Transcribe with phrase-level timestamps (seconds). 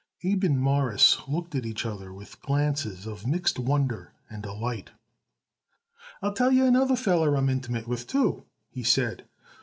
[0.23, 4.89] Abe and Morris looked at each other with glances of mixed wonder and delight.
[6.23, 9.25] "I'll tell you another feller I'm intimate with, too," he said.